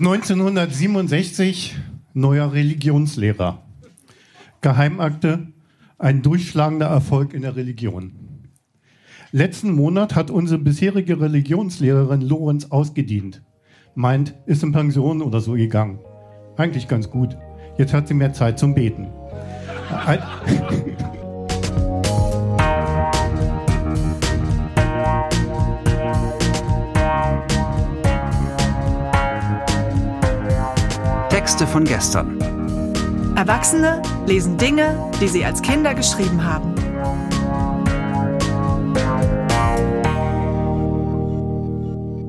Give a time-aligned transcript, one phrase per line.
[0.00, 1.76] 1967
[2.14, 3.62] neuer Religionslehrer.
[4.62, 5.48] Geheimakte,
[5.98, 8.12] ein durchschlagender Erfolg in der Religion.
[9.30, 13.42] Letzten Monat hat unsere bisherige Religionslehrerin Lorenz ausgedient.
[13.94, 15.98] Meint, ist in Pension oder so gegangen.
[16.56, 17.36] Eigentlich ganz gut.
[17.76, 19.08] Jetzt hat sie mehr Zeit zum Beten.
[31.60, 32.40] Texte von gestern.
[33.36, 36.74] Erwachsene lesen Dinge, die sie als Kinder geschrieben haben.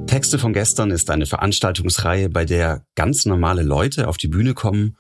[0.06, 4.98] Texte von gestern ist eine Veranstaltungsreihe, bei der ganz normale Leute auf die Bühne kommen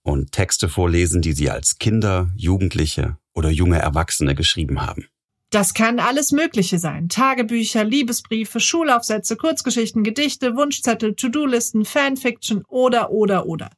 [0.00, 5.08] und Texte vorlesen, die sie als Kinder, Jugendliche oder junge Erwachsene geschrieben haben.
[5.50, 7.10] Das kann alles Mögliche sein.
[7.10, 13.68] Tagebücher, Liebesbriefe, Schulaufsätze, Kurzgeschichten, Gedichte, Wunschzettel, To-Do-Listen, Fanfiction oder, oder, oder.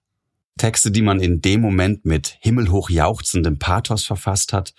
[0.59, 4.75] Texte, die man in dem Moment mit himmelhoch jauchzendem Pathos verfasst hat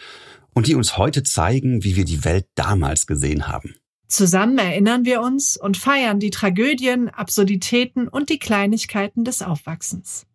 [0.53, 3.75] und die uns heute zeigen, wie wir die Welt damals gesehen haben.
[4.07, 10.25] Zusammen erinnern wir uns und feiern die Tragödien, Absurditäten und die Kleinigkeiten des Aufwachsens.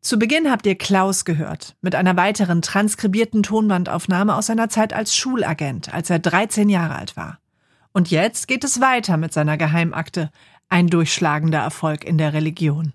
[0.00, 5.16] Zu Beginn habt ihr Klaus gehört, mit einer weiteren transkribierten Tonbandaufnahme aus seiner Zeit als
[5.16, 7.40] Schulagent, als er 13 Jahre alt war.
[7.92, 10.30] Und jetzt geht es weiter mit seiner Geheimakte,
[10.68, 12.92] ein durchschlagender Erfolg in der Religion.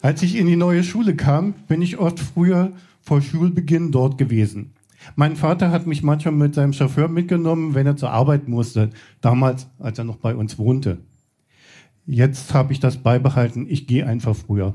[0.00, 4.74] Als ich in die neue Schule kam, bin ich oft früher vor Schulbeginn dort gewesen.
[5.16, 9.68] Mein Vater hat mich manchmal mit seinem Chauffeur mitgenommen, wenn er zur Arbeit musste, damals,
[9.78, 10.98] als er noch bei uns wohnte.
[12.06, 14.74] Jetzt habe ich das beibehalten, ich gehe einfach früher.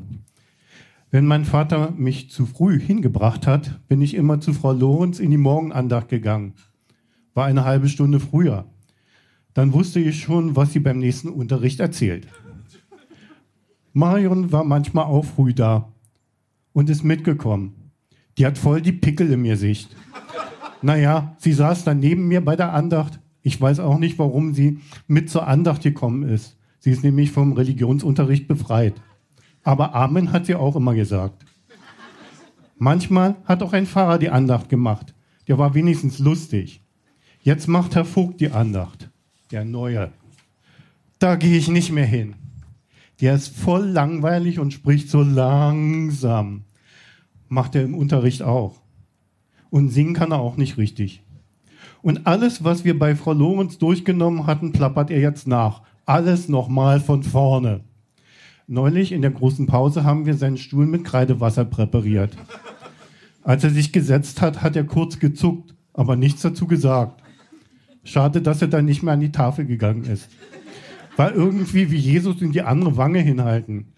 [1.10, 5.32] Wenn mein Vater mich zu früh hingebracht hat, bin ich immer zu Frau Lorenz in
[5.32, 6.54] die Morgenandacht gegangen.
[7.34, 8.66] War eine halbe Stunde früher.
[9.54, 12.28] Dann wusste ich schon, was sie beim nächsten Unterricht erzählt.
[13.94, 15.92] Marion war manchmal auch früh da
[16.74, 17.92] und ist mitgekommen.
[18.38, 19.96] Die hat voll die Pickel im Gesicht.
[20.82, 23.20] Naja, sie saß dann neben mir bei der Andacht.
[23.44, 26.58] Ich weiß auch nicht, warum sie mit zur Andacht gekommen ist.
[26.80, 28.96] Sie ist nämlich vom Religionsunterricht befreit.
[29.64, 31.46] Aber Amen hat sie auch immer gesagt.
[32.78, 35.14] Manchmal hat auch ein Pfarrer die Andacht gemacht.
[35.48, 36.82] Der war wenigstens lustig.
[37.42, 39.10] Jetzt macht Herr Vogt die Andacht.
[39.52, 40.12] Der Neue.
[41.20, 42.36] Da gehe ich nicht mehr hin.
[43.24, 46.66] Der ist voll langweilig und spricht so langsam.
[47.48, 48.82] Macht er im Unterricht auch.
[49.70, 51.24] Und singen kann er auch nicht richtig.
[52.02, 55.84] Und alles, was wir bei Frau Lorenz durchgenommen hatten, plappert er jetzt nach.
[56.06, 57.86] Alles nochmal von vorne.
[58.68, 62.36] Neulich in der großen Pause haben wir seinen Stuhl mit Kreidewasser präpariert.
[63.42, 67.24] Als er sich gesetzt hat, hat er kurz gezuckt, aber nichts dazu gesagt.
[68.04, 70.28] Schade, dass er dann nicht mehr an die Tafel gegangen ist.
[71.16, 73.94] War irgendwie wie Jesus in die andere Wange hinhalten.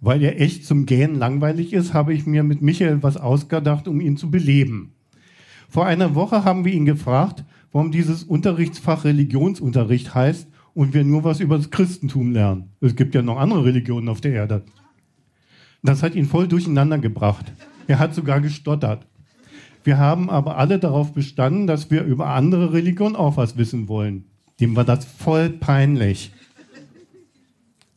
[0.00, 4.00] Weil er echt zum Gähnen langweilig ist, habe ich mir mit Michael was ausgedacht, um
[4.00, 4.92] ihn zu beleben.
[5.68, 11.24] Vor einer Woche haben wir ihn gefragt, warum dieses Unterrichtsfach Religionsunterricht heißt und wir nur
[11.24, 12.70] was über das Christentum lernen.
[12.80, 14.64] Es gibt ja noch andere Religionen auf der Erde.
[15.82, 17.52] Das hat ihn voll durcheinander gebracht.
[17.86, 19.06] Er hat sogar gestottert.
[19.84, 24.24] Wir haben aber alle darauf bestanden, dass wir über andere Religionen auch was wissen wollen.
[24.60, 26.32] Dem war das voll peinlich.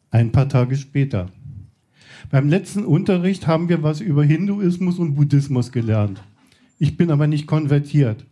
[0.09, 1.29] Ein paar Tage später.
[2.31, 6.21] Beim letzten Unterricht haben wir was über Hinduismus und Buddhismus gelernt.
[6.79, 8.25] Ich bin aber nicht konvertiert.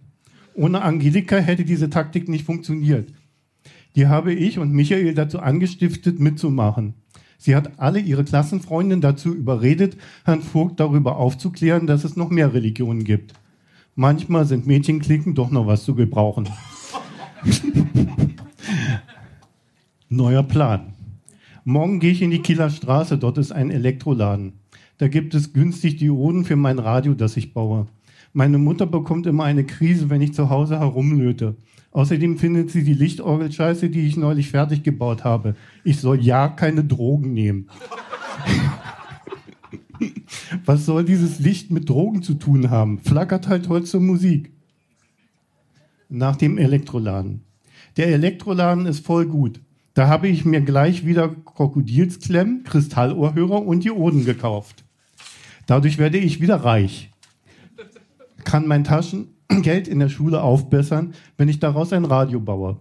[0.53, 3.11] Ohne Angelika hätte diese Taktik nicht funktioniert.
[3.95, 6.95] Die habe ich und Michael dazu angestiftet, mitzumachen.
[7.37, 12.53] Sie hat alle ihre Klassenfreundinnen dazu überredet, Herrn Vogt darüber aufzuklären, dass es noch mehr
[12.53, 13.33] Religionen gibt.
[13.95, 16.49] Manchmal sind Mädchenklicken doch noch was zu gebrauchen.
[20.09, 20.93] Neuer Plan.
[21.63, 24.53] Morgen gehe ich in die Kieler Straße, dort ist ein Elektroladen.
[24.97, 27.87] Da gibt es günstig Dioden für mein Radio, das ich baue.
[28.33, 31.55] Meine Mutter bekommt immer eine Krise, wenn ich zu Hause herumlöte.
[31.91, 35.55] Außerdem findet sie die Lichtorgel scheiße, die ich neulich fertig gebaut habe.
[35.85, 37.69] Ich soll ja keine Drogen nehmen.
[40.65, 42.99] Was soll dieses Licht mit Drogen zu tun haben?
[42.99, 44.51] Flackert halt heute zur Musik.
[46.09, 47.44] Nach dem Elektroladen.
[47.97, 49.61] Der Elektroladen ist voll gut.
[49.93, 54.83] Da habe ich mir gleich wieder Krokodilsklemmen, Kristallohrhörer und Dioden gekauft.
[55.65, 57.11] Dadurch werde ich wieder reich.
[58.43, 59.29] Kann mein Taschen
[59.61, 62.79] Geld in der Schule aufbessern, wenn ich daraus ein Radio baue.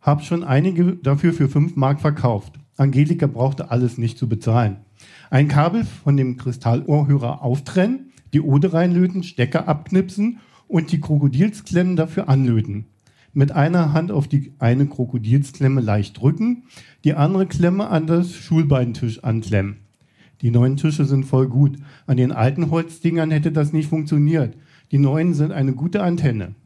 [0.00, 2.54] Hab schon einige dafür für 5 Mark verkauft.
[2.76, 4.76] Angelika brauchte alles nicht zu bezahlen.
[5.30, 10.38] Ein Kabel von dem Kristallohrhörer auftrennen, die Ode reinlöten, Stecker abknipsen
[10.68, 12.86] und die Krokodilsklemmen dafür anlöten.
[13.38, 16.64] Mit einer Hand auf die eine Krokodilsklemme leicht drücken,
[17.04, 19.76] die andere Klemme an das Schulbeintisch anklemmen.
[20.42, 21.76] Die neuen Tische sind voll gut.
[22.08, 24.56] An den alten Holzdingern hätte das nicht funktioniert.
[24.90, 26.56] Die neuen sind eine gute Antenne.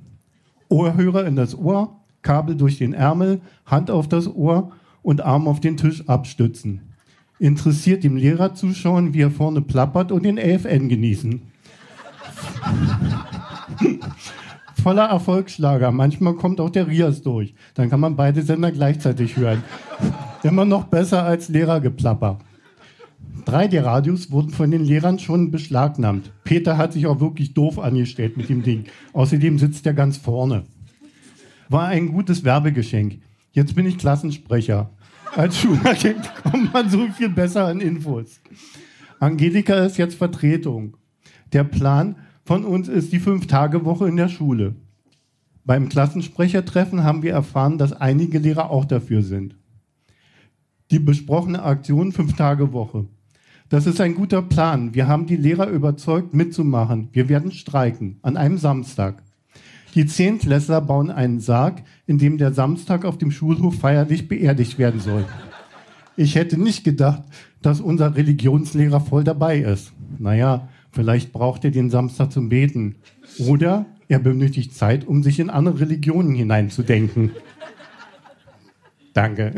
[0.71, 4.73] Ohrhörer in das Ohr, Kabel durch den Ärmel, Hand auf das Ohr
[5.03, 6.81] und Arm auf den Tisch abstützen.
[7.39, 11.43] Interessiert dem Lehrer zuschauen, wie er vorne plappert und den AFN genießen.
[14.83, 15.93] Voller Erfolgsschlager.
[15.93, 17.55] Manchmal kommt auch der Rias durch.
[17.75, 19.63] Dann kann man beide Sender gleichzeitig hören.
[20.43, 22.41] Immer noch besser als Lehrergeplapper.
[23.45, 26.33] Drei der Radios wurden von den Lehrern schon beschlagnahmt.
[26.43, 28.87] Peter hat sich auch wirklich doof angestellt mit dem Ding.
[29.13, 30.65] Außerdem sitzt er ganz vorne.
[31.69, 33.21] War ein gutes Werbegeschenk.
[33.53, 34.91] Jetzt bin ich Klassensprecher.
[35.37, 38.41] Als Schulagent kommt man so viel besser an Infos.
[39.21, 40.97] Angelika ist jetzt Vertretung.
[41.53, 44.75] Der Plan von uns ist die Fünf-Tage-Woche in der Schule.
[45.65, 49.55] Beim Klassensprechertreffen haben wir erfahren, dass einige Lehrer auch dafür sind.
[50.91, 53.07] Die besprochene Aktion Fünf-Tage-Woche.
[53.69, 54.95] Das ist ein guter Plan.
[54.95, 57.09] Wir haben die Lehrer überzeugt, mitzumachen.
[57.13, 59.23] Wir werden streiken an einem Samstag.
[59.95, 65.01] Die Zehntklässler bauen einen Sarg, in dem der Samstag auf dem Schulhof feierlich beerdigt werden
[65.01, 65.25] soll.
[66.17, 67.23] Ich hätte nicht gedacht,
[67.63, 69.93] dass unser Religionslehrer voll dabei ist.
[70.19, 72.97] Naja, vielleicht braucht er den Samstag zum Beten.
[73.39, 77.33] Oder er benötigt Zeit, um sich in andere Religionen hineinzudenken.
[79.15, 79.53] Danke.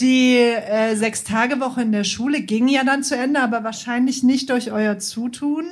[0.00, 4.70] Die äh, Sechs-Tage-Woche in der Schule ging ja dann zu Ende, aber wahrscheinlich nicht durch
[4.70, 5.64] euer Zutun.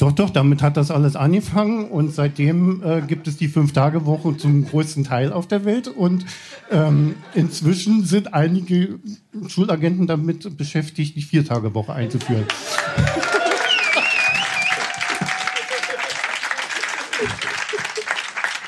[0.00, 4.64] Doch, doch, damit hat das alles angefangen und seitdem äh, gibt es die Fünf-Tage-Woche zum
[4.64, 6.24] größten Teil auf der Welt und
[6.70, 8.98] ähm, inzwischen sind einige
[9.46, 12.46] Schulagenten damit beschäftigt, die Vier-Tage-Woche einzuführen.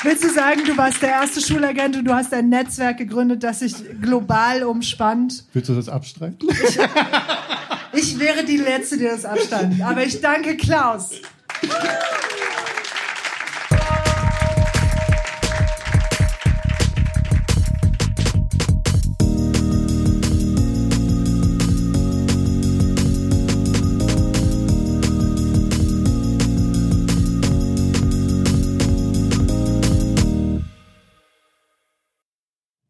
[0.02, 3.60] Willst du sagen, du warst der erste Schulagent und du hast ein Netzwerk gegründet, das
[3.60, 5.44] sich global umspannt?
[5.54, 6.46] Willst du das abstreiten?
[7.94, 9.80] Ich, wäre die Letzte, die das abstand.
[9.82, 11.10] Aber ich danke Klaus.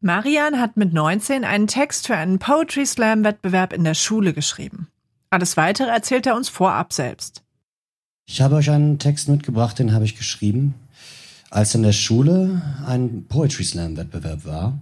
[0.05, 4.89] Marian hat mit 19 einen Text für einen Poetry Slam Wettbewerb in der Schule geschrieben.
[5.33, 7.41] Alles weitere erzählt er uns vorab selbst.
[8.27, 10.75] Ich habe euch einen Text mitgebracht, den habe ich geschrieben,
[11.49, 14.77] als in der Schule ein Poetry Slam Wettbewerb war.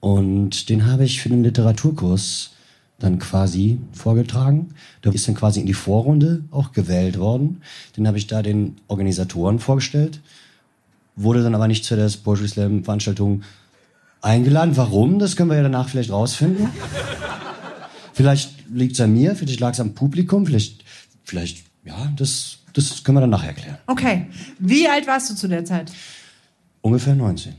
[0.00, 2.50] Und den habe ich für den Literaturkurs
[2.98, 4.74] dann quasi vorgetragen.
[5.04, 7.62] Der ist dann quasi in die Vorrunde auch gewählt worden.
[7.96, 10.20] Den habe ich da den Organisatoren vorgestellt,
[11.14, 13.44] wurde dann aber nicht zu der Poetry Slam Veranstaltung
[14.20, 14.76] eingeladen.
[14.76, 15.20] Warum?
[15.20, 16.70] Das können wir ja danach vielleicht rausfinden.
[18.14, 20.84] vielleicht liegt es an mir, vielleicht lag es am Publikum, vielleicht,
[21.24, 23.78] vielleicht, ja, das, das können wir dann nachher erklären.
[23.86, 24.26] Okay.
[24.58, 25.92] Wie alt warst du zu der Zeit?
[26.80, 27.54] Ungefähr 19.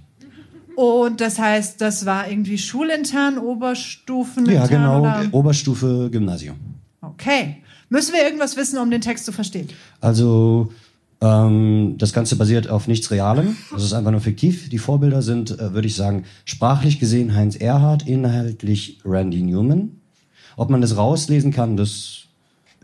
[0.76, 4.46] Und das heißt, das war irgendwie schulintern, Oberstufen?
[4.46, 5.02] Ja, genau.
[5.02, 5.28] Oder?
[5.32, 6.56] Oberstufe, Gymnasium.
[7.02, 7.64] Okay.
[7.90, 9.70] Müssen wir irgendwas wissen, um den Text zu verstehen?
[10.02, 10.72] Also,
[11.20, 13.58] ähm, das Ganze basiert auf nichts Realem.
[13.72, 14.70] Das ist einfach nur fiktiv.
[14.70, 19.97] Die Vorbilder sind, äh, würde ich sagen, sprachlich gesehen Heinz Erhardt, inhaltlich Randy Newman.
[20.58, 22.24] Ob man das rauslesen kann, das,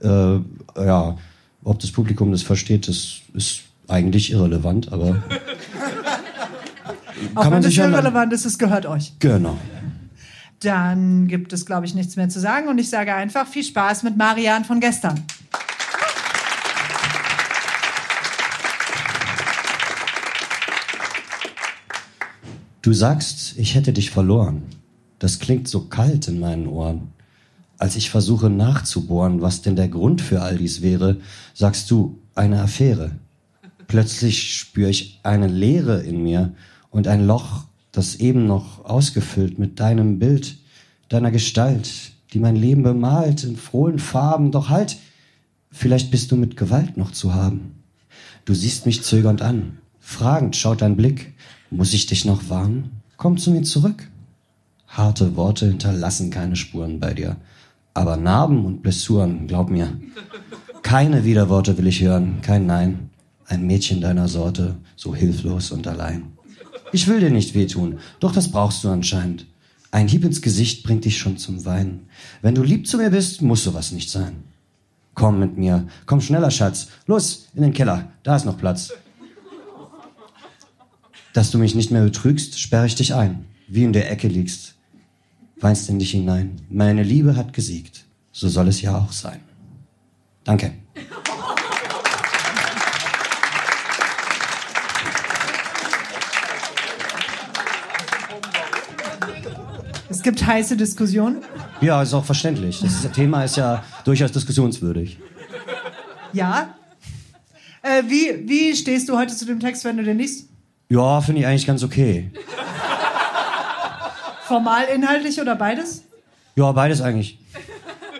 [0.01, 0.37] äh,
[0.77, 1.17] ja,
[1.63, 5.23] ob das Publikum das versteht, das ist eigentlich irrelevant, aber.
[7.35, 9.13] Auch wenn das irrelevant ist, es gehört euch.
[9.17, 9.57] Genau.
[10.59, 14.03] Dann gibt es, glaube ich, nichts mehr zu sagen und ich sage einfach viel Spaß
[14.03, 15.25] mit Marian von gestern.
[22.83, 24.61] Du sagst, ich hätte dich verloren.
[25.17, 27.13] Das klingt so kalt in meinen Ohren.
[27.77, 31.17] Als ich versuche nachzubohren, was denn der Grund für all dies wäre,
[31.53, 33.11] sagst du, eine Affäre.
[33.87, 36.53] Plötzlich spüre ich eine Leere in mir
[36.89, 40.57] und ein Loch, das eben noch ausgefüllt mit deinem Bild,
[41.09, 41.89] deiner Gestalt,
[42.33, 44.51] die mein Leben bemalt in frohen Farben.
[44.51, 44.97] Doch halt,
[45.71, 47.83] vielleicht bist du mit Gewalt noch zu haben.
[48.45, 49.77] Du siehst mich zögernd an.
[49.99, 51.33] Fragend schaut dein Blick.
[51.69, 53.01] Muss ich dich noch warnen?
[53.17, 54.09] Komm zu mir zurück.
[54.87, 57.37] Harte Worte hinterlassen keine Spuren bei dir.
[57.93, 59.99] Aber Narben und Blessuren, glaub mir.
[60.81, 63.09] Keine Widerworte will ich hören, kein Nein.
[63.45, 66.23] Ein Mädchen deiner Sorte, so hilflos und allein.
[66.91, 69.45] Ich will dir nicht wehtun, doch das brauchst du anscheinend.
[69.91, 72.07] Ein Hieb ins Gesicht bringt dich schon zum Weinen.
[72.41, 74.43] Wenn du lieb zu mir bist, muss sowas nicht sein.
[75.13, 75.87] Komm mit mir.
[76.07, 76.87] Komm schneller, Schatz.
[77.05, 78.11] Los, in den Keller.
[78.23, 78.91] Da ist noch Platz.
[81.33, 83.45] Dass du mich nicht mehr betrügst, sperre ich dich ein.
[83.67, 84.72] Wie in der Ecke liegst.
[85.63, 86.59] Weinst in dich hinein.
[86.69, 88.03] Meine Liebe hat gesiegt.
[88.33, 89.39] So soll es ja auch sein.
[90.43, 90.73] Danke.
[100.09, 101.37] Es gibt heiße Diskussionen.
[101.79, 102.81] Ja, ist auch verständlich.
[102.81, 105.17] Das Thema ist ja durchaus diskussionswürdig.
[106.33, 106.75] Ja.
[107.81, 110.49] Äh, wie, wie stehst du heute zu dem Text, wenn du den liest?
[110.89, 112.31] Ja, finde ich eigentlich ganz okay.
[114.53, 116.03] Formal, inhaltlich oder beides?
[116.55, 117.39] Ja, beides eigentlich.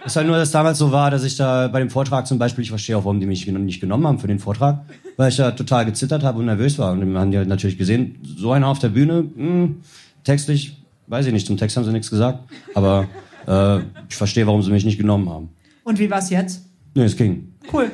[0.04, 2.64] Ist halt nur, dass damals so war, dass ich da bei dem Vortrag zum Beispiel,
[2.64, 4.80] ich verstehe auch, warum die mich nicht genommen haben für den Vortrag,
[5.16, 6.92] weil ich da total gezittert habe und nervös war.
[6.92, 9.82] Und dann haben die halt natürlich gesehen, so einer auf der Bühne, mh, hm,
[10.24, 12.40] textlich, weiß ich nicht, zum Text haben sie nichts gesagt,
[12.74, 13.08] aber
[13.46, 15.50] äh, ich verstehe, warum sie mich nicht genommen haben.
[15.84, 16.64] Und wie war's jetzt?
[16.96, 17.54] Nee, es ging.
[17.72, 17.92] Cool.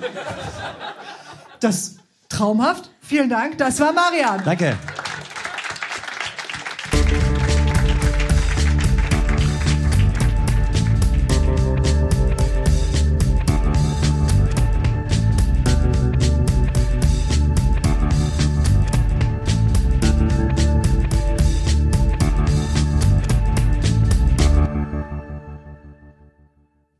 [1.59, 1.97] Das
[2.29, 2.89] traumhaft.
[3.01, 3.57] Vielen Dank.
[3.57, 4.41] Das war Marian.
[4.45, 4.77] Danke.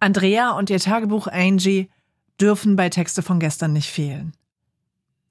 [0.10, 1.88] Andrea und ihr Tagebuch Angie
[2.42, 4.34] dürfen bei Texte von gestern nicht fehlen.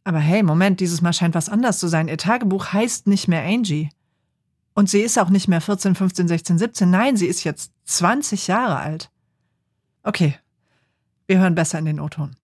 [0.04, 2.06] Aber hey, Moment, dieses Mal scheint was anders zu sein.
[2.06, 3.88] Ihr Tagebuch heißt nicht mehr Angie.
[4.74, 6.90] Und sie ist auch nicht mehr 14, 15, 16, 17.
[6.90, 9.10] Nein, sie ist jetzt 20 Jahre alt.
[10.04, 10.36] Okay,
[11.26, 12.36] wir hören besser in den O-Ton.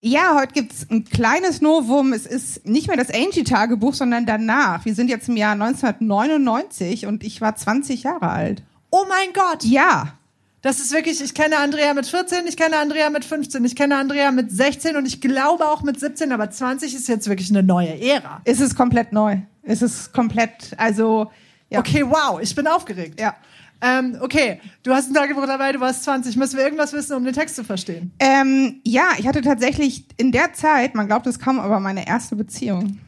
[0.00, 2.14] Ja, heute gibt's ein kleines Novum.
[2.14, 4.86] Es ist nicht mehr das Angie-Tagebuch, sondern danach.
[4.86, 8.62] Wir sind jetzt im Jahr 1999 und ich war 20 Jahre alt.
[8.90, 9.64] Oh mein Gott!
[9.64, 10.18] Ja,
[10.62, 13.96] Das ist wirklich, ich kenne Andrea mit 14, ich kenne Andrea mit 15, ich kenne
[13.96, 17.64] Andrea mit 16 und ich glaube auch mit 17, aber 20 ist jetzt wirklich eine
[17.64, 18.40] neue Ära.
[18.44, 19.38] es ist komplett neu.
[19.64, 21.32] Es ist komplett, also,
[21.68, 21.80] ja.
[21.80, 23.20] Okay, wow, ich bin aufgeregt.
[23.20, 23.34] Ja.
[23.80, 26.36] Ähm, okay, du hast ein Tagebuch dabei, du warst 20.
[26.36, 28.12] Müssen wir irgendwas wissen, um den Text zu verstehen?
[28.20, 32.36] Ähm, ja, ich hatte tatsächlich in der Zeit, man glaubt es kaum, aber meine erste
[32.36, 33.00] Beziehung.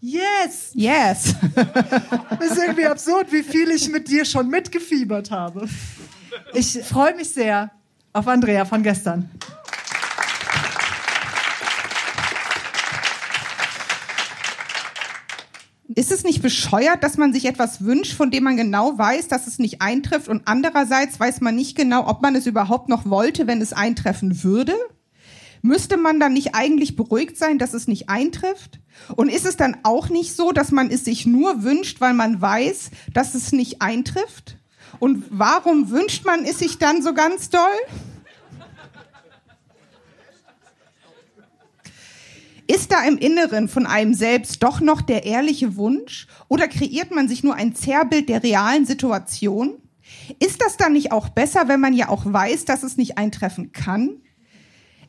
[0.00, 0.70] Yes!
[0.72, 1.34] Yes.
[1.54, 5.68] Das ist irgendwie absurd, wie viel ich mit dir schon mitgefiebert habe.
[6.54, 7.70] Ich freue mich sehr
[8.12, 9.30] auf Andrea von gestern.
[15.94, 19.46] Ist es nicht bescheuert, dass man sich etwas wünscht, von dem man genau weiß, dass
[19.46, 23.46] es nicht eintrifft und andererseits weiß man nicht genau, ob man es überhaupt noch wollte,
[23.46, 24.74] wenn es eintreffen würde?
[25.60, 28.80] Müsste man dann nicht eigentlich beruhigt sein, dass es nicht eintrifft?
[29.14, 32.40] Und ist es dann auch nicht so, dass man es sich nur wünscht, weil man
[32.40, 34.56] weiß, dass es nicht eintrifft?
[35.02, 37.60] Und warum wünscht man es sich dann so ganz doll?
[42.68, 47.26] Ist da im Inneren von einem selbst doch noch der ehrliche Wunsch oder kreiert man
[47.26, 49.72] sich nur ein Zerrbild der realen Situation?
[50.38, 53.72] Ist das dann nicht auch besser, wenn man ja auch weiß, dass es nicht eintreffen
[53.72, 54.20] kann?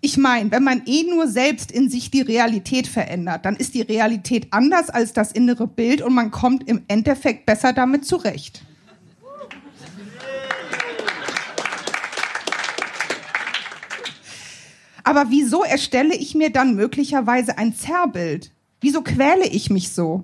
[0.02, 3.82] Ich meine, wenn man eh nur selbst in sich die Realität verändert, dann ist die
[3.82, 8.64] Realität anders als das innere Bild und man kommt im Endeffekt besser damit zurecht.
[15.04, 18.52] Aber wieso erstelle ich mir dann möglicherweise ein Zerrbild?
[18.82, 20.24] Wieso quäle ich mich so?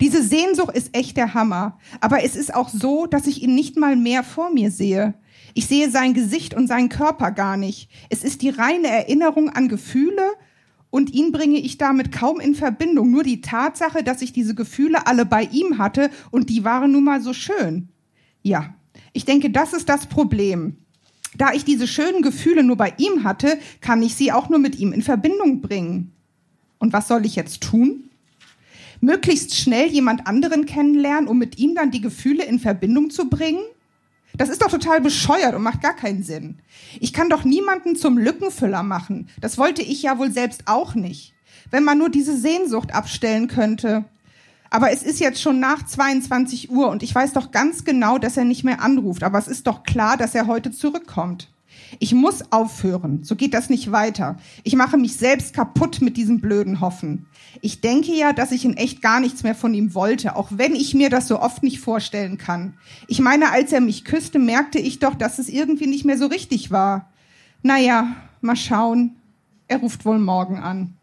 [0.00, 1.78] Diese Sehnsucht ist echt der Hammer.
[2.00, 5.14] Aber es ist auch so, dass ich ihn nicht mal mehr vor mir sehe.
[5.54, 7.90] Ich sehe sein Gesicht und seinen Körper gar nicht.
[8.10, 10.22] Es ist die reine Erinnerung an Gefühle
[10.90, 13.10] und ihn bringe ich damit kaum in Verbindung.
[13.10, 17.04] Nur die Tatsache, dass ich diese Gefühle alle bei ihm hatte und die waren nun
[17.04, 17.88] mal so schön.
[18.42, 18.74] Ja,
[19.12, 20.78] ich denke, das ist das Problem.
[21.36, 24.78] Da ich diese schönen Gefühle nur bei ihm hatte, kann ich sie auch nur mit
[24.78, 26.12] ihm in Verbindung bringen.
[26.78, 28.10] Und was soll ich jetzt tun?
[29.00, 33.62] Möglichst schnell jemand anderen kennenlernen, um mit ihm dann die Gefühle in Verbindung zu bringen?
[34.36, 36.58] Das ist doch total bescheuert und macht gar keinen Sinn.
[37.00, 39.28] Ich kann doch niemanden zum Lückenfüller machen.
[39.40, 41.34] Das wollte ich ja wohl selbst auch nicht.
[41.70, 44.04] Wenn man nur diese Sehnsucht abstellen könnte.
[44.72, 48.38] Aber es ist jetzt schon nach 22 Uhr und ich weiß doch ganz genau, dass
[48.38, 49.22] er nicht mehr anruft.
[49.22, 51.52] Aber es ist doch klar, dass er heute zurückkommt.
[51.98, 53.22] Ich muss aufhören.
[53.22, 54.38] So geht das nicht weiter.
[54.62, 57.26] Ich mache mich selbst kaputt mit diesem blöden Hoffen.
[57.60, 60.74] Ich denke ja, dass ich in echt gar nichts mehr von ihm wollte, auch wenn
[60.74, 62.72] ich mir das so oft nicht vorstellen kann.
[63.08, 66.28] Ich meine, als er mich küsste, merkte ich doch, dass es irgendwie nicht mehr so
[66.28, 67.10] richtig war.
[67.62, 69.16] Naja, mal schauen.
[69.68, 70.94] Er ruft wohl morgen an.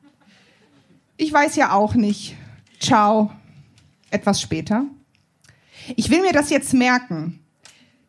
[1.18, 2.36] Ich weiß ja auch nicht.
[2.80, 3.30] Ciao.
[4.12, 4.86] Etwas später.
[5.96, 7.40] Ich will mir das jetzt merken.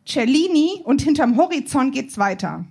[0.05, 2.65] Cellini und hinterm Horizont geht's weiter.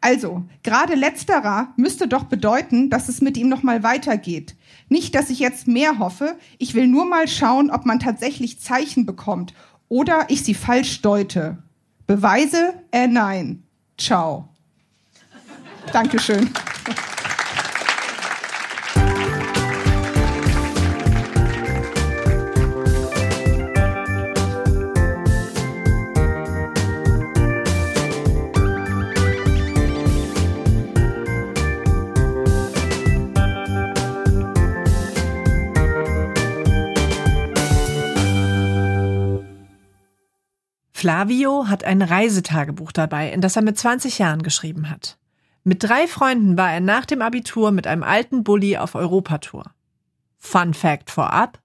[0.00, 4.56] Also, gerade letzterer müsste doch bedeuten, dass es mit ihm noch mal weitergeht.
[4.88, 9.04] Nicht, dass ich jetzt mehr hoffe, ich will nur mal schauen, ob man tatsächlich Zeichen
[9.04, 9.52] bekommt
[9.88, 11.58] oder ich sie falsch deute.
[12.06, 12.74] Beweise?
[12.92, 13.62] Äh, nein.
[13.98, 14.48] Ciao.
[15.92, 16.50] Dankeschön.
[41.00, 45.16] Flavio hat ein Reisetagebuch dabei, in das er mit 20 Jahren geschrieben hat.
[45.64, 49.64] Mit drei Freunden war er nach dem Abitur mit einem alten Bulli auf Europatour.
[50.36, 51.58] Fun Fact vorab.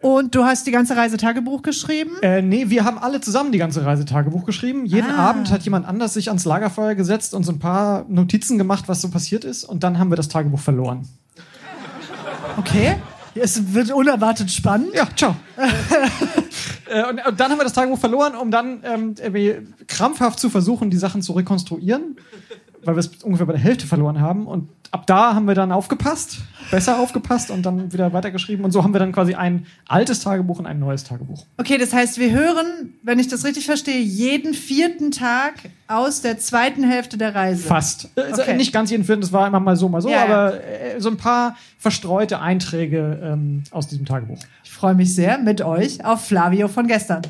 [0.00, 2.12] Und du hast die ganze Reisetagebuch geschrieben?
[2.22, 4.86] Äh, nee, wir haben alle zusammen die ganze Reisetagebuch geschrieben.
[4.86, 5.30] Jeden Ah.
[5.30, 9.00] Abend hat jemand anders sich ans Lagerfeuer gesetzt und so ein paar Notizen gemacht, was
[9.00, 9.64] so passiert ist.
[9.64, 11.08] Und dann haben wir das Tagebuch verloren.
[12.58, 12.94] Okay.
[13.34, 14.94] Es wird unerwartet spannend.
[14.94, 15.34] Ja, ciao.
[16.90, 19.14] äh, und, und dann haben wir das Tagebuch verloren, um dann ähm,
[19.86, 22.16] krampfhaft zu versuchen, die Sachen zu rekonstruieren,
[22.84, 24.46] weil wir es ungefähr bei der Hälfte verloren haben.
[24.46, 26.38] Und ab da haben wir dann aufgepasst,
[26.72, 28.64] besser aufgepasst und dann wieder weitergeschrieben.
[28.64, 31.44] Und so haben wir dann quasi ein altes Tagebuch und ein neues Tagebuch.
[31.58, 35.52] Okay, das heißt, wir hören, wenn ich das richtig verstehe, jeden vierten Tag
[35.86, 37.62] aus der zweiten Hälfte der Reise.
[37.62, 38.08] Fast.
[38.16, 38.56] Also Okay.
[38.56, 40.24] Nicht ganz jeden vierten, das war immer mal so, mal so, Ja, ja.
[40.24, 44.38] aber äh, so ein paar verstreute Einträge ähm, aus diesem Tagebuch.
[44.64, 47.22] Ich freue mich sehr mit euch auf Flavio von gestern.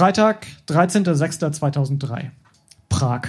[0.00, 2.30] Freitag, 13.06.2003.
[2.88, 3.20] Prag.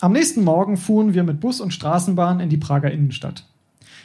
[0.00, 3.44] Am nächsten Morgen fuhren wir mit Bus und Straßenbahn in die Prager Innenstadt.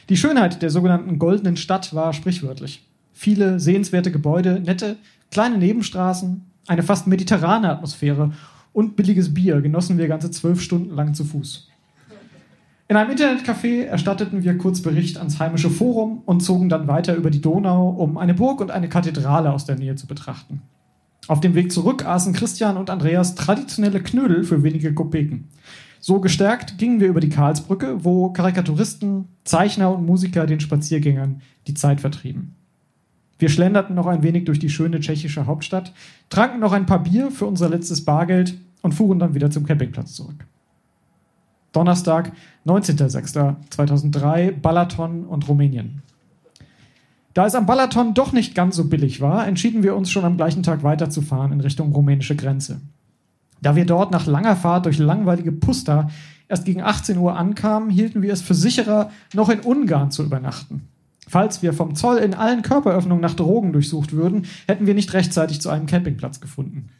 [0.08, 2.86] Die Schönheit der sogenannten Goldenen Stadt war sprichwörtlich.
[3.12, 4.98] Viele sehenswerte Gebäude, nette,
[5.32, 8.30] kleine Nebenstraßen, eine fast mediterrane Atmosphäre
[8.72, 11.68] und billiges Bier genossen wir ganze zwölf Stunden lang zu Fuß.
[12.86, 17.30] In einem Internetcafé erstatteten wir kurz Bericht ans heimische Forum und zogen dann weiter über
[17.30, 20.62] die Donau, um eine Burg und eine Kathedrale aus der Nähe zu betrachten.
[21.26, 25.48] Auf dem Weg zurück aßen Christian und Andreas traditionelle Knödel für wenige Kopeken.
[26.00, 31.72] So gestärkt gingen wir über die Karlsbrücke, wo Karikaturisten, Zeichner und Musiker den Spaziergängern die
[31.72, 32.54] Zeit vertrieben.
[33.38, 35.94] Wir schlenderten noch ein wenig durch die schöne tschechische Hauptstadt,
[36.28, 40.12] tranken noch ein paar Bier für unser letztes Bargeld und fuhren dann wieder zum Campingplatz
[40.12, 40.44] zurück.
[41.72, 42.32] Donnerstag,
[42.66, 46.03] 19.06.2003, Balaton und Rumänien.
[47.34, 50.36] Da es am Balaton doch nicht ganz so billig war, entschieden wir uns schon am
[50.36, 52.80] gleichen Tag weiterzufahren in Richtung rumänische Grenze.
[53.60, 56.10] Da wir dort nach langer Fahrt durch langweilige Pusta
[56.48, 60.88] erst gegen 18 Uhr ankamen, hielten wir es für sicherer, noch in Ungarn zu übernachten.
[61.26, 65.60] Falls wir vom Zoll in allen Körperöffnungen nach Drogen durchsucht würden, hätten wir nicht rechtzeitig
[65.60, 66.90] zu einem Campingplatz gefunden.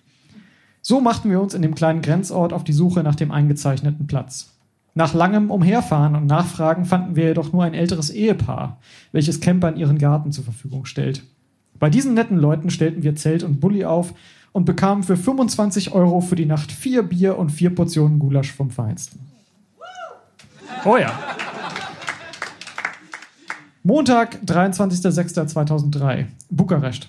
[0.80, 4.53] So machten wir uns in dem kleinen Grenzort auf die Suche nach dem eingezeichneten Platz.
[4.96, 8.78] Nach langem Umherfahren und Nachfragen fanden wir jedoch nur ein älteres Ehepaar,
[9.10, 11.24] welches Campern ihren Garten zur Verfügung stellt.
[11.80, 14.14] Bei diesen netten Leuten stellten wir Zelt und Bulli auf
[14.52, 18.70] und bekamen für 25 Euro für die Nacht vier Bier und vier Portionen Gulasch vom
[18.70, 19.18] Feinsten.
[20.84, 21.12] Oh ja.
[23.82, 27.08] Montag, 23.06.2003, Bukarest.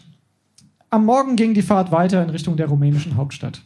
[0.90, 3.62] Am Morgen ging die Fahrt weiter in Richtung der rumänischen Hauptstadt.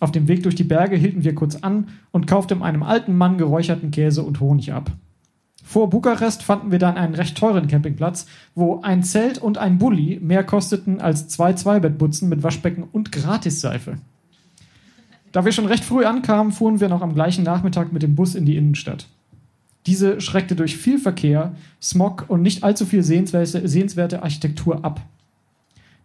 [0.00, 3.38] Auf dem Weg durch die Berge hielten wir kurz an und kauften einem alten Mann
[3.38, 4.92] geräucherten Käse und Honig ab.
[5.64, 10.18] Vor Bukarest fanden wir dann einen recht teuren Campingplatz, wo ein Zelt und ein Bulli
[10.22, 13.98] mehr kosteten als zwei Zweibettbutzen mit Waschbecken und Gratisseife.
[15.32, 18.34] Da wir schon recht früh ankamen, fuhren wir noch am gleichen Nachmittag mit dem Bus
[18.34, 19.08] in die Innenstadt.
[19.86, 25.02] Diese schreckte durch viel Verkehr, Smog und nicht allzu viel sehenswerte, Architektur ab.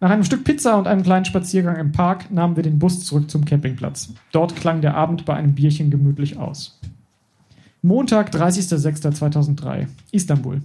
[0.04, 3.30] Nach einem Stück Pizza und einem kleinen Spaziergang im Park nahmen wir den Bus zurück
[3.30, 4.12] zum Campingplatz.
[4.32, 6.78] Dort klang der Abend bei einem Bierchen gemütlich aus.
[7.80, 10.60] Montag, 30.06.2003, Istanbul.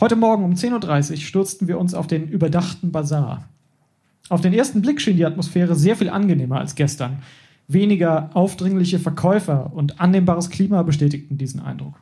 [0.00, 3.48] Heute Morgen um 10.30 Uhr stürzten wir uns auf den überdachten Bazar.
[4.28, 7.22] Auf den ersten Blick schien die Atmosphäre sehr viel angenehmer als gestern.
[7.68, 11.94] Weniger aufdringliche Verkäufer und annehmbares Klima bestätigten diesen Eindruck.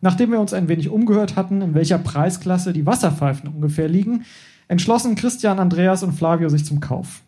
[0.00, 4.24] Nachdem wir uns ein wenig umgehört hatten, in welcher Preisklasse die Wasserpfeifen ungefähr liegen,
[4.68, 7.22] entschlossen Christian, Andreas und Flavio sich zum Kauf.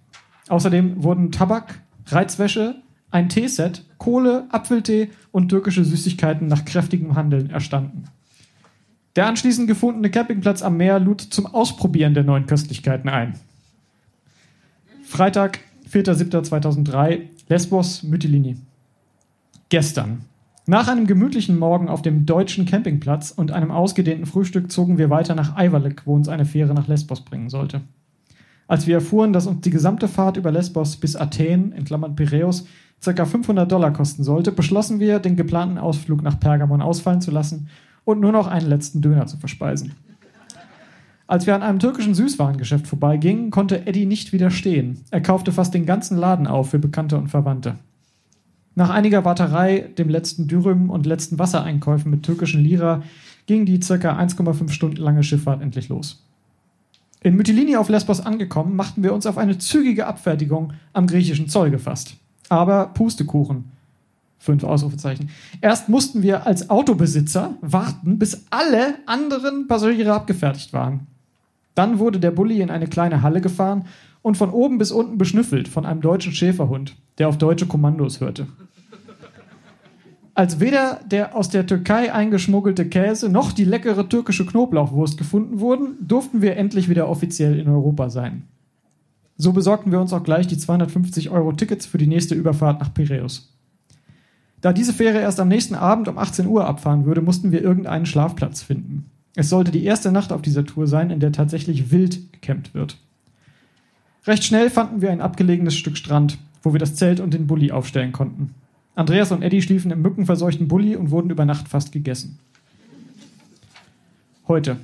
[0.49, 2.77] Außerdem wurden Tabak, Reizwäsche,
[3.11, 8.05] ein Teeset, Kohle, Apfeltee und türkische Süßigkeiten nach kräftigem Handeln erstanden.
[9.17, 13.39] Der anschließend gefundene Campingplatz am Meer lud zum Ausprobieren der neuen Köstlichkeiten ein.
[15.05, 18.57] Freitag, 4.7.2003, Lesbos, Mytilini.
[19.69, 20.25] Gestern.
[20.69, 25.37] Nach einem gemütlichen Morgen auf dem deutschen Campingplatz und einem ausgedehnten Frühstück zogen wir weiter
[25.37, 27.83] nach Eiverlek, wo uns eine Fähre nach Lesbos bringen sollte.
[28.67, 32.67] Als wir erfuhren, dass uns die gesamte Fahrt über Lesbos bis Athen, in Klammern Piräus,
[33.01, 33.25] ca.
[33.25, 37.69] 500 Dollar kosten sollte, beschlossen wir, den geplanten Ausflug nach Pergamon ausfallen zu lassen
[38.05, 39.93] und nur noch einen letzten Döner zu verspeisen.
[41.29, 45.05] Als wir an einem türkischen Süßwarengeschäft vorbeigingen, konnte Eddie nicht widerstehen.
[45.13, 47.77] Er kaufte fast den ganzen Laden auf für Bekannte und Verwandte.
[48.79, 53.03] Nach einiger Warterei, dem letzten Dürüm und letzten Wassereinkäufen mit türkischen Lira
[53.47, 53.95] ging die ca.
[53.95, 56.23] 1,5 Stunden lange Schifffahrt endlich los.
[57.23, 61.71] In Mytilini auf Lesbos angekommen, machten wir uns auf eine zügige Abfertigung am griechischen Zoll
[61.71, 62.17] gefasst.
[62.51, 63.65] Aber Pustekuchen.
[64.39, 65.31] Fünf Ausrufezeichen.
[65.63, 71.07] Erst mussten wir als Autobesitzer warten, bis alle anderen Passagiere abgefertigt waren.
[71.75, 73.87] Dann wurde der Bulli in eine kleine Halle gefahren
[74.21, 78.47] und von oben bis unten beschnüffelt von einem deutschen Schäferhund, der auf deutsche Kommandos hörte.
[80.37, 85.97] Als weder der aus der Türkei eingeschmuggelte Käse noch die leckere türkische Knoblauchwurst gefunden wurden,
[86.07, 88.43] durften wir endlich wieder offiziell in Europa sein.
[89.39, 92.93] So besorgten wir uns auch gleich die 250 Euro Tickets für die nächste Überfahrt nach
[92.93, 93.51] Piräus.
[94.61, 98.05] Da diese Fähre erst am nächsten Abend um 18 Uhr abfahren würde, mussten wir irgendeinen
[98.05, 99.07] Schlafplatz finden.
[99.37, 102.99] Es sollte die erste Nacht auf dieser Tour sein, in der tatsächlich wild gecampt wird.
[104.27, 107.73] Recht schnell fanden wir ein abgelegenes Stück Strand, wo wir das Zelt und den Bulli
[107.73, 108.55] aufstellen konnten.
[108.97, 112.39] Andreas und Eddie schliefen im mückenverseuchten Bulli und wurden über Nacht fast gegessen.
[114.49, 114.79] Heute.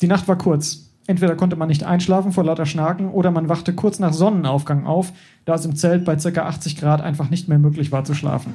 [0.00, 0.88] Die Nacht war kurz.
[1.06, 5.12] Entweder konnte man nicht einschlafen vor lauter Schnaken oder man wachte kurz nach Sonnenaufgang auf,
[5.44, 6.42] da es im Zelt bei ca.
[6.42, 8.54] 80 Grad einfach nicht mehr möglich war zu schlafen.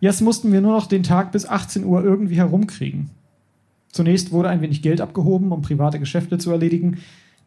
[0.00, 3.10] Jetzt mussten wir nur noch den Tag bis 18 Uhr irgendwie herumkriegen.
[3.92, 6.98] Zunächst wurde ein wenig Geld abgehoben, um private Geschäfte zu erledigen.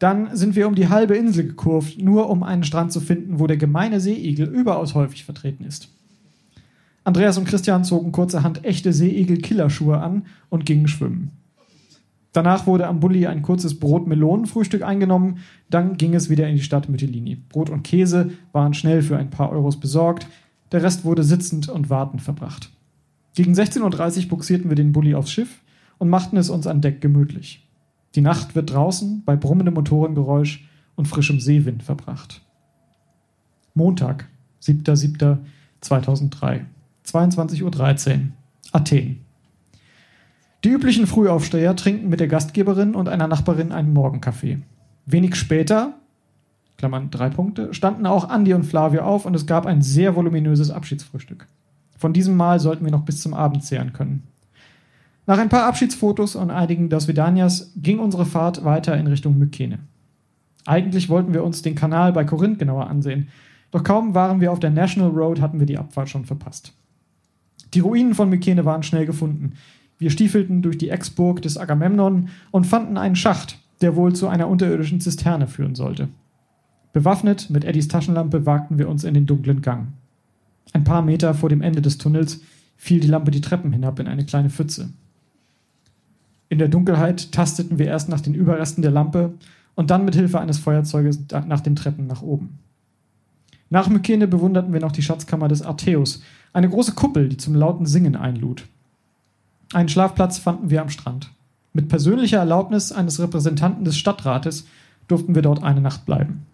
[0.04, 3.46] Dann sind wir um die halbe Insel gekurvt, nur um einen Strand zu finden, wo
[3.46, 5.88] der gemeine Seeigel überaus häufig vertreten ist.
[7.04, 11.30] Andreas und Christian zogen kurzerhand echte Seeigel-Killerschuhe an und gingen schwimmen.
[12.34, 15.38] Danach wurde am Bulli ein kurzes Brot-Melonen-Frühstück eingenommen,
[15.70, 17.36] dann ging es wieder in die Stadt Mytilini.
[17.36, 20.26] Brot und Käse waren schnell für ein paar Euros besorgt,
[20.70, 22.68] der Rest wurde sitzend und wartend verbracht.
[23.34, 25.62] Gegen 16.30 Uhr buxierten wir den Bulli aufs Schiff
[25.96, 27.63] und machten es uns an Deck gemütlich.
[28.14, 32.42] Die Nacht wird draußen bei brummendem Motorengeräusch und frischem Seewind verbracht.
[33.74, 34.28] Montag,
[34.62, 36.60] 7.7.2003,
[37.04, 38.20] 22.13 Uhr,
[38.72, 39.20] Athen.
[40.62, 44.62] Die üblichen Frühaufsteher trinken mit der Gastgeberin und einer Nachbarin einen Morgenkaffee.
[45.06, 45.94] Wenig später,
[46.78, 50.70] Klammern drei Punkte, standen auch Andi und Flavio auf und es gab ein sehr voluminöses
[50.70, 51.46] Abschiedsfrühstück.
[51.98, 54.22] Von diesem Mal sollten wir noch bis zum Abend zehren können.
[55.26, 59.78] Nach ein paar Abschiedsfotos und einigen Das Vidanias ging unsere Fahrt weiter in Richtung Mykene.
[60.66, 63.28] Eigentlich wollten wir uns den Kanal bei Korinth genauer ansehen,
[63.70, 66.72] doch kaum waren wir auf der National Road, hatten wir die Abfahrt schon verpasst.
[67.72, 69.54] Die Ruinen von Mykene waren schnell gefunden.
[69.98, 74.48] Wir stiefelten durch die Ex-Burg des Agamemnon und fanden einen Schacht, der wohl zu einer
[74.48, 76.08] unterirdischen Zisterne führen sollte.
[76.92, 79.88] Bewaffnet mit Eddies Taschenlampe wagten wir uns in den dunklen Gang.
[80.72, 82.42] Ein paar Meter vor dem Ende des Tunnels
[82.76, 84.90] fiel die Lampe die Treppen hinab in eine kleine Pfütze.
[86.48, 89.34] In der Dunkelheit tasteten wir erst nach den Überresten der Lampe
[89.74, 92.58] und dann mit Hilfe eines Feuerzeuges nach den Treppen nach oben.
[93.70, 97.86] Nach Mykene bewunderten wir noch die Schatzkammer des Arteus, eine große Kuppel, die zum lauten
[97.86, 98.64] Singen einlud.
[99.72, 101.30] Einen Schlafplatz fanden wir am Strand.
[101.72, 104.66] Mit persönlicher Erlaubnis eines Repräsentanten des Stadtrates
[105.08, 106.46] durften wir dort eine Nacht bleiben.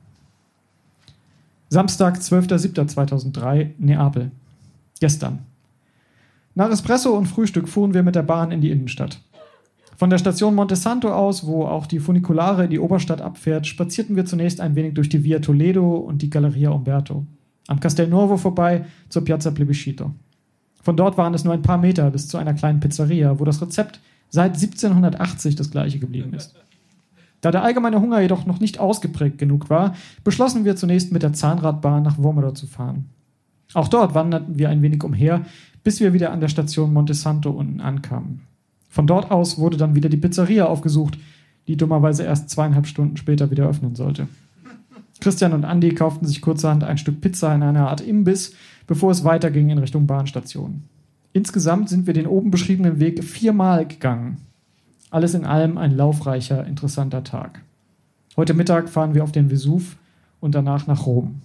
[1.68, 4.30] Samstag, 12.07.2003, Neapel.
[4.98, 5.40] Gestern.
[6.54, 9.20] Nach Espresso und Frühstück fuhren wir mit der Bahn in die Innenstadt.
[10.00, 14.16] Von der Station Monte Santo aus, wo auch die Funikulare in die Oberstadt abfährt, spazierten
[14.16, 17.26] wir zunächst ein wenig durch die Via Toledo und die Galleria Umberto.
[17.66, 20.10] Am Castel Nuovo vorbei zur Piazza Plebiscito.
[20.82, 23.60] Von dort waren es nur ein paar Meter bis zu einer kleinen Pizzeria, wo das
[23.60, 26.54] Rezept seit 1780 das gleiche geblieben ist.
[27.42, 31.34] Da der allgemeine Hunger jedoch noch nicht ausgeprägt genug war, beschlossen wir zunächst mit der
[31.34, 33.10] Zahnradbahn nach Womero zu fahren.
[33.74, 35.44] Auch dort wanderten wir ein wenig umher,
[35.84, 38.46] bis wir wieder an der Station Monte Santo unten ankamen.
[38.90, 41.16] Von dort aus wurde dann wieder die Pizzeria aufgesucht,
[41.68, 44.26] die dummerweise erst zweieinhalb Stunden später wieder öffnen sollte.
[45.20, 48.54] Christian und Andy kauften sich kurzerhand ein Stück Pizza in einer Art Imbiss,
[48.86, 50.82] bevor es weiterging in Richtung Bahnstation.
[51.32, 54.38] Insgesamt sind wir den oben beschriebenen Weg viermal gegangen.
[55.10, 57.60] Alles in allem ein laufreicher, interessanter Tag.
[58.36, 59.96] Heute Mittag fahren wir auf den Vesuv
[60.40, 61.36] und danach nach Rom.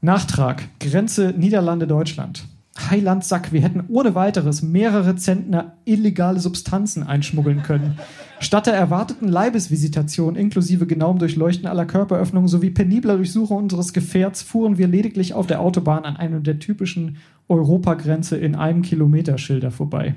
[0.00, 2.46] Nachtrag: Grenze Niederlande-Deutschland.
[2.78, 7.98] Heilandsack, wir hätten ohne weiteres mehrere Zentner illegale Substanzen einschmuggeln können.
[8.40, 14.78] Statt der erwarteten Leibesvisitation inklusive genauem Durchleuchten aller Körperöffnungen sowie penibler Durchsuchung unseres Gefährts fuhren
[14.78, 20.14] wir lediglich auf der Autobahn an einem der typischen Europagrenze in einem Kilometer Schilder vorbei.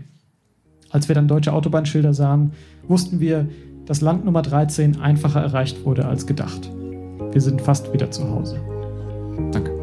[0.89, 2.53] Als wir dann deutsche Autobahnschilder sahen,
[2.87, 3.49] wussten wir,
[3.85, 6.71] dass Land Nummer 13 einfacher erreicht wurde als gedacht.
[7.31, 8.59] Wir sind fast wieder zu Hause.
[9.51, 9.74] Danke.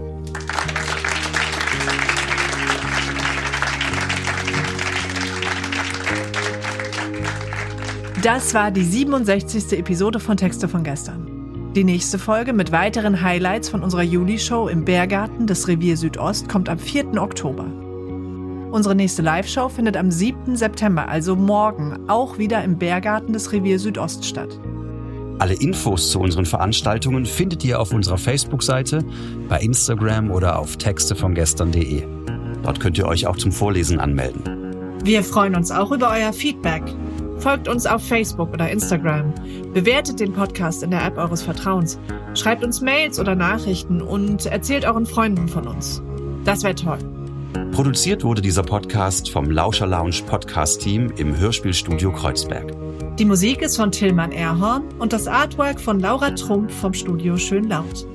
[8.22, 9.76] Das war die 67.
[9.76, 11.72] Episode von Texte von gestern.
[11.74, 16.68] Die nächste Folge mit weiteren Highlights von unserer Juli-Show im Bärgarten des Revier Südost kommt
[16.68, 17.20] am 4.
[17.20, 17.66] Oktober.
[18.70, 20.54] Unsere nächste Live-Show findet am 7.
[20.54, 24.56] September, also morgen, auch wieder im Bärgarten des Revier Südost statt.
[25.40, 29.04] Alle Infos zu unseren Veranstaltungen findet ihr auf unserer Facebook-Seite,
[29.48, 32.04] bei Instagram oder auf textevongestern.de.
[32.62, 34.62] Dort könnt ihr euch auch zum Vorlesen anmelden.
[35.02, 36.84] Wir freuen uns auch über euer Feedback.
[37.42, 39.34] Folgt uns auf Facebook oder Instagram.
[39.74, 41.98] Bewertet den Podcast in der App eures Vertrauens.
[42.34, 46.00] Schreibt uns Mails oder Nachrichten und erzählt euren Freunden von uns.
[46.44, 46.98] Das wäre toll.
[47.72, 52.76] Produziert wurde dieser Podcast vom Lauscher Lounge Podcast Team im Hörspielstudio Kreuzberg.
[53.18, 58.06] Die Musik ist von Tillmann Erhorn und das Artwork von Laura Trump vom Studio Schönlaut.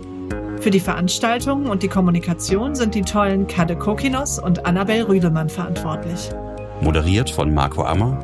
[0.62, 6.30] Für die Veranstaltungen und die Kommunikation sind die tollen Kade Kokinos und Annabel Rüdemann verantwortlich.
[6.80, 8.24] Moderiert von Marco Ammer